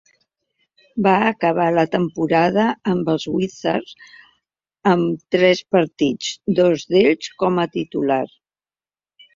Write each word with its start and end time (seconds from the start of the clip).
Va 1.07 1.11
acabar 1.25 1.67
la 1.75 1.83
temporada 1.97 2.65
amb 2.93 3.13
els 3.15 3.27
Wizards 3.35 3.95
amb 4.95 5.23
tres 5.37 5.63
partits, 5.77 6.35
dos 6.63 6.89
d'ells 6.95 7.33
com 7.45 7.63
a 7.67 7.73
titular. 7.79 8.23